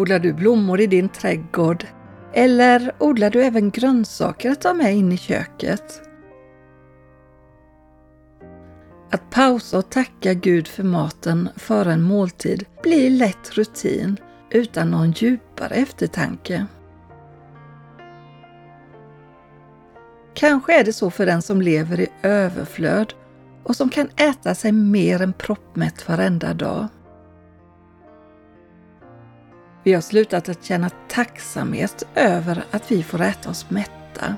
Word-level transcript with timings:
Odlar 0.00 0.18
du 0.18 0.32
blommor 0.32 0.80
i 0.80 0.86
din 0.86 1.08
trädgård? 1.08 1.86
Eller 2.32 2.92
odlar 2.98 3.30
du 3.30 3.42
även 3.42 3.70
grönsaker 3.70 4.50
att 4.50 4.60
ta 4.60 4.74
med 4.74 4.94
in 4.94 5.12
i 5.12 5.16
köket? 5.16 6.02
Att 9.10 9.30
pausa 9.30 9.78
och 9.78 9.90
tacka 9.90 10.34
Gud 10.34 10.68
för 10.68 10.82
maten 10.82 11.48
före 11.56 11.92
en 11.92 12.02
måltid 12.02 12.66
blir 12.82 13.10
lätt 13.10 13.50
rutin 13.52 14.16
utan 14.50 14.90
någon 14.90 15.12
djupare 15.12 15.74
eftertanke. 15.74 16.66
Kanske 20.34 20.80
är 20.80 20.84
det 20.84 20.92
så 20.92 21.10
för 21.10 21.26
den 21.26 21.42
som 21.42 21.62
lever 21.62 22.00
i 22.00 22.08
överflöd 22.22 23.14
och 23.62 23.76
som 23.76 23.88
kan 23.88 24.08
äta 24.16 24.54
sig 24.54 24.72
mer 24.72 25.22
än 25.22 25.32
proppmätt 25.32 26.08
varenda 26.08 26.54
dag. 26.54 26.88
Vi 29.82 29.92
har 29.92 30.00
slutat 30.00 30.48
att 30.48 30.64
känna 30.64 30.90
tacksamhet 31.08 32.06
över 32.14 32.64
att 32.70 32.92
vi 32.92 33.02
får 33.02 33.20
äta 33.20 33.50
oss 33.50 33.70
mätta. 33.70 34.36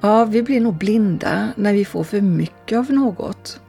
Ja, 0.00 0.24
vi 0.24 0.42
blir 0.42 0.60
nog 0.60 0.74
blinda 0.74 1.48
när 1.56 1.72
vi 1.72 1.84
får 1.84 2.04
för 2.04 2.20
mycket 2.20 2.78
av 2.78 2.90
något. 2.90 3.60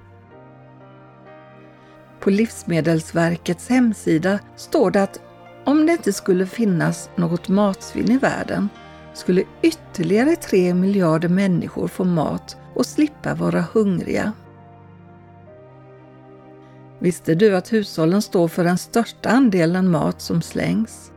På 2.20 2.30
Livsmedelsverkets 2.30 3.70
hemsida 3.70 4.40
står 4.56 4.92
det 4.92 5.04
att 5.04 5.20
om 5.66 5.86
det 5.86 5.92
inte 5.92 6.14
skulle 6.14 6.46
finnas 6.46 7.10
något 7.16 7.50
matsvinn 7.50 8.12
i 8.12 8.18
världen 8.18 8.70
skulle 9.14 9.44
ytterligare 9.62 10.36
tre 10.36 10.74
miljarder 10.74 11.30
människor 11.30 11.88
få 11.88 12.04
mat 12.04 12.58
och 12.76 12.86
slippa 12.86 13.34
vara 13.34 13.66
hungriga. 13.74 14.34
Visste 17.04 17.36
du 17.36 17.56
att 17.56 17.74
hushållen 17.74 18.22
står 18.22 18.48
för 18.48 18.64
den 18.64 18.78
största 18.78 19.30
andelen 19.30 19.92
mat 19.92 20.22
som 20.22 20.42
slängs? 20.42 21.12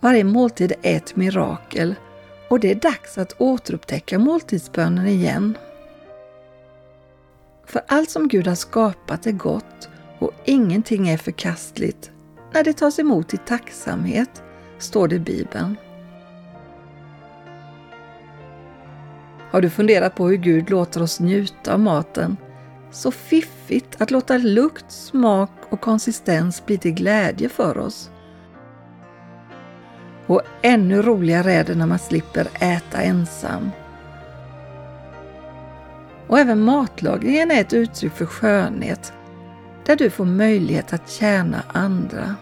Varje 0.00 0.24
måltid 0.24 0.72
är 0.82 0.96
ett 0.96 1.16
mirakel 1.16 1.94
och 2.48 2.60
det 2.60 2.70
är 2.70 2.74
dags 2.74 3.18
att 3.18 3.40
återupptäcka 3.40 4.18
måltidsbönen 4.18 5.06
igen. 5.06 5.58
För 7.66 7.82
allt 7.88 8.10
som 8.10 8.28
Gud 8.28 8.46
har 8.46 8.54
skapat 8.54 9.26
är 9.26 9.32
gott 9.32 9.88
och 10.18 10.32
ingenting 10.44 11.08
är 11.08 11.16
förkastligt 11.16 12.10
när 12.52 12.64
det 12.64 12.72
tas 12.72 12.98
emot 12.98 13.34
i 13.34 13.36
tacksamhet, 13.36 14.42
står 14.78 15.08
det 15.08 15.14
i 15.14 15.18
Bibeln. 15.20 15.76
Har 19.50 19.60
du 19.60 19.70
funderat 19.70 20.14
på 20.14 20.28
hur 20.28 20.36
Gud 20.36 20.70
låter 20.70 21.02
oss 21.02 21.20
njuta 21.20 21.74
av 21.74 21.80
maten? 21.80 22.36
Så 22.94 23.10
fiffigt 23.10 24.02
att 24.02 24.10
låta 24.10 24.38
lukt, 24.38 24.84
smak 24.88 25.50
och 25.68 25.80
konsistens 25.80 26.66
bli 26.66 26.78
till 26.78 26.94
glädje 26.94 27.48
för 27.48 27.78
oss. 27.78 28.10
Och 30.26 30.42
ännu 30.62 31.02
roligare 31.02 31.52
är 31.52 31.64
det 31.64 31.74
när 31.74 31.86
man 31.86 31.98
slipper 31.98 32.48
äta 32.60 33.02
ensam. 33.02 33.70
Och 36.26 36.38
även 36.38 36.60
matlagningen 36.60 37.50
är 37.50 37.60
ett 37.60 37.72
uttryck 37.72 38.12
för 38.12 38.26
skönhet, 38.26 39.12
där 39.86 39.96
du 39.96 40.10
får 40.10 40.24
möjlighet 40.24 40.92
att 40.92 41.10
tjäna 41.10 41.62
andra. 41.72 42.34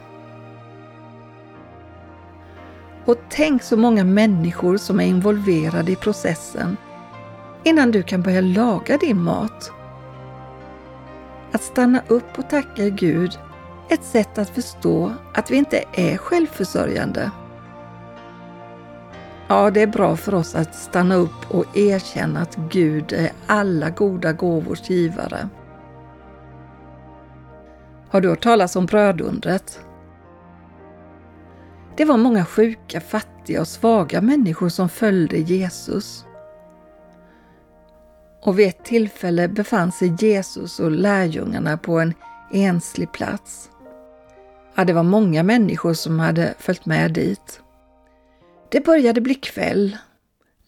Och 3.05 3.17
tänk 3.29 3.63
så 3.63 3.77
många 3.77 4.05
människor 4.05 4.77
som 4.77 5.01
är 5.01 5.05
involverade 5.05 5.93
i 5.93 5.97
processen 5.97 6.77
innan 7.65 7.91
du 7.91 8.03
kan 8.03 8.23
börja 8.23 8.41
laga 8.41 8.97
din 8.97 9.23
mat. 9.23 9.73
Att 11.53 11.63
stanna 11.63 12.03
upp 12.09 12.39
och 12.39 12.51
tacka 12.51 12.89
Gud 12.89 13.39
är 13.89 13.95
ett 13.95 14.05
sätt 14.05 14.39
att 14.39 14.49
förstå 14.49 15.13
att 15.35 15.51
vi 15.51 15.57
inte 15.57 15.85
är 15.93 16.17
självförsörjande. 16.17 17.31
Ja, 19.49 19.71
det 19.71 19.83
är 19.83 19.87
bra 19.87 20.17
för 20.17 20.35
oss 20.35 20.55
att 20.55 20.75
stanna 20.75 21.15
upp 21.15 21.51
och 21.51 21.77
erkänna 21.77 22.41
att 22.41 22.57
Gud 22.57 23.13
är 23.13 23.33
alla 23.47 23.91
goda 23.91 24.33
gåvors 24.33 24.91
givare. 24.91 25.49
Har 28.11 28.21
du 28.21 28.29
hört 28.29 28.43
talas 28.43 28.77
om 28.77 28.87
brödundret? 28.87 29.81
Det 31.97 32.05
var 32.05 32.17
många 32.17 32.45
sjuka, 32.45 33.01
fattiga 33.01 33.61
och 33.61 33.69
svaga 33.69 34.21
människor 34.21 34.69
som 34.69 34.89
följde 34.89 35.37
Jesus. 35.37 36.27
Och 38.43 38.59
vid 38.59 38.69
ett 38.69 38.85
tillfälle 38.85 39.49
befann 39.49 39.93
sig 39.93 40.15
Jesus 40.19 40.81
och 40.81 40.91
lärjungarna 40.91 41.77
på 41.77 41.99
en 41.99 42.15
enslig 42.53 43.13
plats. 43.13 43.71
Ja, 44.75 44.85
det 44.85 44.93
var 44.93 45.03
många 45.03 45.43
människor 45.43 45.95
som 45.95 46.19
hade 46.19 46.55
följt 46.59 46.87
med 46.87 47.13
dit. 47.13 47.61
Det 48.71 48.81
började 48.81 49.21
bli 49.21 49.35
kväll. 49.35 49.97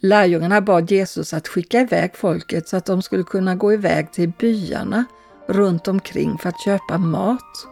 Lärjungarna 0.00 0.60
bad 0.60 0.90
Jesus 0.90 1.34
att 1.34 1.48
skicka 1.48 1.80
iväg 1.80 2.16
folket 2.16 2.68
så 2.68 2.76
att 2.76 2.84
de 2.84 3.02
skulle 3.02 3.22
kunna 3.22 3.54
gå 3.54 3.72
iväg 3.72 4.12
till 4.12 4.32
byarna 4.38 5.04
runt 5.46 5.88
omkring 5.88 6.38
för 6.38 6.48
att 6.48 6.60
köpa 6.60 6.98
mat. 6.98 7.66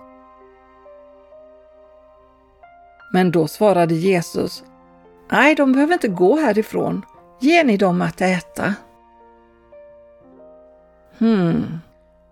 Men 3.13 3.31
då 3.31 3.49
svarade 3.49 3.95
Jesus, 3.95 4.65
Nej, 5.31 5.55
de 5.55 5.73
behöver 5.73 5.93
inte 5.93 6.09
gå 6.09 6.37
härifrån. 6.37 7.05
Ge 7.41 7.65
ni 7.65 7.77
dem 7.77 8.03
att 8.03 8.21
äta. 8.21 8.75
Hmm, 11.19 11.79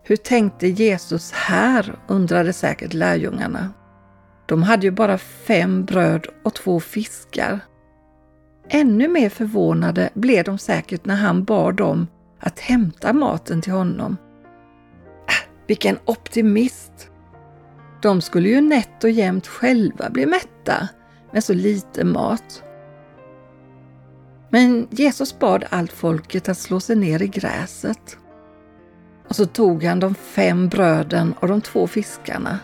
hur 0.02 0.16
tänkte 0.16 0.68
Jesus 0.68 1.32
här, 1.32 1.98
undrade 2.08 2.52
säkert 2.52 2.94
lärjungarna. 2.94 3.72
De 4.46 4.62
hade 4.62 4.86
ju 4.86 4.90
bara 4.90 5.18
fem 5.18 5.84
bröd 5.84 6.26
och 6.44 6.54
två 6.54 6.80
fiskar. 6.80 7.60
Ännu 8.68 9.08
mer 9.08 9.28
förvånade 9.28 10.10
blev 10.14 10.44
de 10.44 10.58
säkert 10.58 11.04
när 11.04 11.16
han 11.16 11.44
bad 11.44 11.76
dem 11.76 12.06
att 12.40 12.58
hämta 12.58 13.12
maten 13.12 13.62
till 13.62 13.72
honom. 13.72 14.16
Äh, 15.28 15.48
vilken 15.66 15.98
optimist! 16.04 17.10
De 18.02 18.20
skulle 18.20 18.48
ju 18.48 18.60
nätt 18.60 19.04
och 19.04 19.10
jämnt 19.10 19.46
själva 19.46 20.10
bli 20.10 20.26
mätta 20.26 20.88
med 21.32 21.44
så 21.44 21.54
lite 21.54 22.04
mat. 22.04 22.62
Men 24.50 24.88
Jesus 24.90 25.38
bad 25.38 25.64
allt 25.70 25.92
folket 25.92 26.48
att 26.48 26.58
slå 26.58 26.80
sig 26.80 26.96
ner 26.96 27.22
i 27.22 27.28
gräset. 27.28 28.16
Och 29.30 29.36
så 29.36 29.46
tog 29.46 29.84
han 29.84 30.00
de 30.00 30.14
fem 30.14 30.68
bröden 30.68 31.34
och 31.40 31.48
de 31.48 31.60
två 31.60 31.86
fiskarna. 31.86 32.58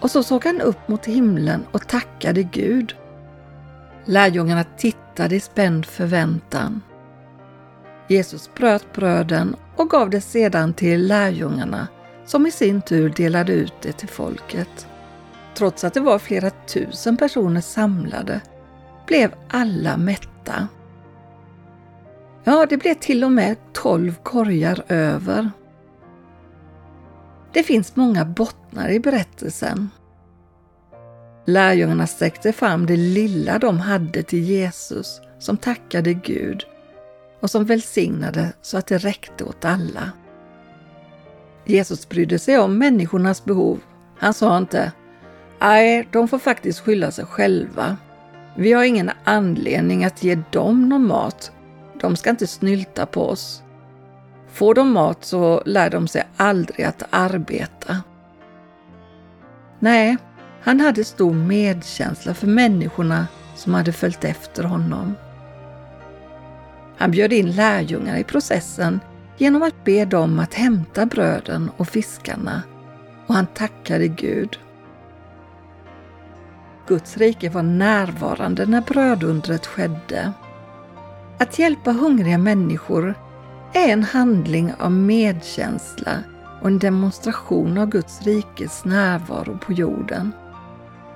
Och 0.00 0.10
så 0.10 0.22
såg 0.22 0.44
han 0.44 0.60
upp 0.60 0.88
mot 0.88 1.06
himlen 1.06 1.64
och 1.70 1.88
tackade 1.88 2.42
Gud. 2.42 2.96
Lärjungarna 4.04 4.64
tittade 4.64 5.36
i 5.36 5.40
spänd 5.40 5.86
förväntan. 5.86 6.82
Jesus 8.08 8.50
bröt 8.54 8.92
bröden 8.92 9.56
och 9.76 9.90
gav 9.90 10.10
det 10.10 10.20
sedan 10.20 10.74
till 10.74 11.06
lärjungarna 11.06 11.88
som 12.26 12.46
i 12.46 12.50
sin 12.50 12.82
tur 12.82 13.08
delade 13.16 13.52
ut 13.52 13.74
det 13.82 13.92
till 13.92 14.08
folket. 14.08 14.86
Trots 15.54 15.84
att 15.84 15.94
det 15.94 16.00
var 16.00 16.18
flera 16.18 16.50
tusen 16.50 17.16
personer 17.16 17.60
samlade 17.60 18.40
blev 19.06 19.34
alla 19.48 19.96
mätta. 19.96 20.68
Ja, 22.44 22.66
det 22.66 22.76
blev 22.76 22.94
till 22.94 23.24
och 23.24 23.32
med 23.32 23.56
tolv 23.72 24.14
korgar 24.22 24.84
över. 24.88 25.50
Det 27.52 27.62
finns 27.62 27.96
många 27.96 28.24
bottnar 28.24 28.88
i 28.88 29.00
berättelsen. 29.00 29.90
Lärjungarna 31.44 32.06
sträckte 32.06 32.52
fram 32.52 32.86
det 32.86 32.96
lilla 32.96 33.58
de 33.58 33.78
hade 33.78 34.22
till 34.22 34.42
Jesus 34.42 35.20
som 35.38 35.56
tackade 35.56 36.14
Gud 36.14 36.64
och 37.40 37.50
som 37.50 37.64
välsignade 37.64 38.52
så 38.62 38.78
att 38.78 38.86
det 38.86 38.98
räckte 38.98 39.44
åt 39.44 39.64
alla. 39.64 40.12
Jesus 41.64 42.08
brydde 42.08 42.38
sig 42.38 42.58
om 42.58 42.78
människornas 42.78 43.44
behov. 43.44 43.80
Han 44.18 44.34
sa 44.34 44.58
inte 44.58 44.92
Nej, 45.60 46.08
de 46.12 46.28
får 46.28 46.38
faktiskt 46.38 46.80
skylla 46.80 47.10
sig 47.10 47.26
själva. 47.26 47.96
Vi 48.56 48.72
har 48.72 48.84
ingen 48.84 49.10
anledning 49.24 50.04
att 50.04 50.22
ge 50.22 50.38
dem 50.50 50.88
någon 50.88 51.06
mat. 51.06 51.52
De 52.00 52.16
ska 52.16 52.30
inte 52.30 52.46
snylta 52.46 53.06
på 53.06 53.28
oss. 53.28 53.62
Får 54.52 54.74
de 54.74 54.92
mat 54.92 55.24
så 55.24 55.62
lär 55.66 55.90
de 55.90 56.08
sig 56.08 56.26
aldrig 56.36 56.86
att 56.86 57.02
arbeta. 57.10 58.02
Nej, 59.78 60.16
han 60.62 60.80
hade 60.80 61.04
stor 61.04 61.34
medkänsla 61.34 62.34
för 62.34 62.46
människorna 62.46 63.26
som 63.54 63.74
hade 63.74 63.92
följt 63.92 64.24
efter 64.24 64.64
honom. 64.64 65.14
Han 66.96 67.10
bjöd 67.10 67.32
in 67.32 67.50
lärjungar 67.50 68.16
i 68.16 68.24
processen 68.24 69.00
genom 69.36 69.62
att 69.62 69.84
be 69.84 70.04
dem 70.04 70.38
att 70.38 70.54
hämta 70.54 71.06
bröden 71.06 71.70
och 71.76 71.88
fiskarna 71.88 72.62
och 73.26 73.34
han 73.34 73.46
tackade 73.46 74.08
Gud. 74.08 74.58
Guds 76.88 77.16
rike 77.16 77.50
var 77.50 77.62
närvarande 77.62 78.66
när 78.66 78.80
brödundret 78.80 79.66
skedde. 79.66 80.32
Att 81.40 81.58
hjälpa 81.58 81.92
hungriga 81.92 82.38
människor 82.38 83.14
är 83.72 83.92
en 83.92 84.02
handling 84.02 84.72
av 84.78 84.92
medkänsla 84.92 86.12
och 86.60 86.66
en 86.66 86.78
demonstration 86.78 87.78
av 87.78 87.88
Guds 87.88 88.22
rikes 88.22 88.84
närvaro 88.84 89.58
på 89.58 89.72
jorden. 89.72 90.32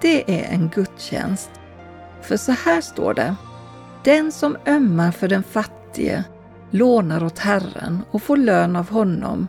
Det 0.00 0.40
är 0.40 0.54
en 0.54 0.70
gudstjänst. 0.74 1.50
För 2.20 2.36
så 2.36 2.52
här 2.52 2.80
står 2.80 3.14
det. 3.14 3.34
Den 4.04 4.32
som 4.32 4.56
ömmar 4.66 5.10
för 5.10 5.28
den 5.28 5.42
fattige 5.42 6.24
lånar 6.70 7.24
åt 7.24 7.38
Herren 7.38 8.02
och 8.10 8.22
får 8.22 8.36
lön 8.36 8.76
av 8.76 8.90
honom 8.90 9.48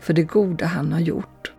för 0.00 0.14
det 0.14 0.22
goda 0.22 0.66
han 0.66 0.92
har 0.92 1.00
gjort. 1.00 1.52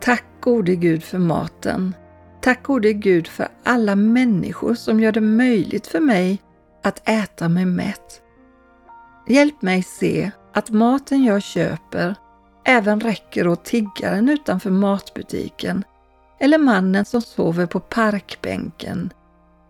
Tack 0.00 0.24
gode 0.40 0.76
Gud 0.76 1.04
för 1.04 1.18
maten. 1.18 1.94
Tack 2.40 2.62
gode 2.62 2.92
Gud 2.92 3.26
för 3.28 3.48
alla 3.64 3.96
människor 3.96 4.74
som 4.74 5.00
gör 5.00 5.12
det 5.12 5.20
möjligt 5.20 5.86
för 5.86 6.00
mig 6.00 6.42
att 6.82 7.08
äta 7.08 7.48
mig 7.48 7.64
mätt. 7.64 8.22
Hjälp 9.28 9.62
mig 9.62 9.82
se 9.82 10.30
att 10.54 10.70
maten 10.70 11.24
jag 11.24 11.42
köper 11.42 12.14
även 12.64 13.00
räcker 13.00 13.48
åt 13.48 13.64
tiggaren 13.64 14.28
utanför 14.28 14.70
matbutiken 14.70 15.84
eller 16.40 16.58
mannen 16.58 17.04
som 17.04 17.22
sover 17.22 17.66
på 17.66 17.80
parkbänken 17.80 19.12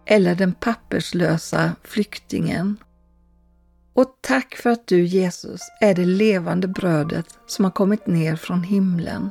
eller 0.07 0.35
den 0.35 0.53
papperslösa 0.53 1.73
flyktingen. 1.85 2.77
Och 3.95 4.19
tack 4.21 4.55
för 4.55 4.71
att 4.71 4.87
du 4.87 5.05
Jesus 5.05 5.61
är 5.81 5.95
det 5.95 6.05
levande 6.05 6.69
brödet 6.69 7.27
som 7.47 7.65
har 7.65 7.73
kommit 7.73 8.07
ner 8.07 8.37
från 8.37 8.63
himlen. 8.63 9.31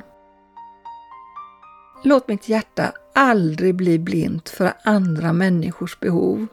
Låt 2.04 2.28
mitt 2.28 2.48
hjärta 2.48 2.92
aldrig 3.14 3.74
bli 3.74 3.98
blint 3.98 4.48
för 4.48 4.72
andra 4.84 5.32
människors 5.32 6.00
behov. 6.00 6.46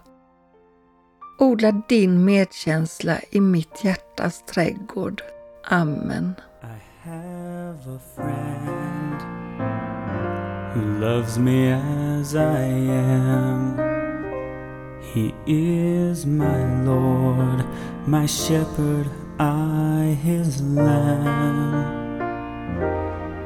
Odla 1.37 1.71
din 1.87 2.25
medkänsla 2.25 3.17
i 3.29 3.41
mitt 3.41 3.83
hjärtas 3.83 4.43
trädgård. 4.45 5.21
Amen. 5.71 6.35
I 6.63 7.07
have 7.09 7.95
a 7.95 7.99
friend 8.15 9.21
who 10.73 10.99
loves 10.99 11.37
me 11.37 11.73
as 11.73 12.35
I 12.35 12.89
am. 12.89 13.77
He 15.13 15.33
is 15.45 16.25
my 16.25 16.83
Lord, 16.85 17.63
my 18.05 18.27
shepherd, 18.27 19.09
I 19.39 20.17
his 20.23 20.61
lamb. 20.61 21.85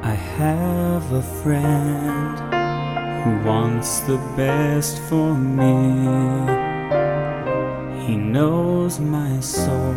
I 0.02 0.14
have 0.38 1.12
a 1.12 1.22
friend 1.42 2.38
who 3.24 3.48
wants 3.48 4.00
the 4.00 4.18
best 4.36 4.98
for 4.98 5.34
me. 5.34 6.69
He 8.06 8.16
knows 8.16 8.98
my 8.98 9.40
soul 9.40 9.94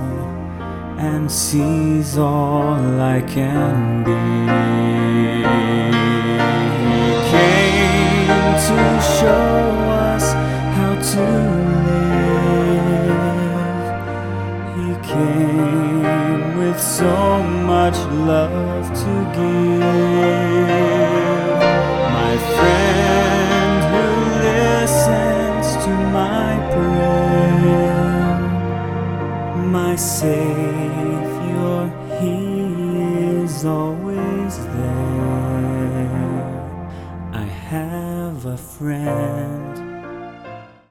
and 0.97 1.31
sees 1.31 2.17
all 2.17 3.01
I 3.01 3.21
can 3.21 4.03
be. 4.03 4.11
He 6.83 7.13
came 7.31 8.27
to 8.67 8.79
show 9.19 9.55
us 10.07 10.25
how 10.75 10.94
to 11.13 11.25
live. 12.67 13.33
He 14.77 14.89
came 15.13 16.57
with 16.57 16.79
so 16.79 17.15
much 17.44 17.97
love 18.29 18.73
mas 29.94 30.01
sei 30.01 30.82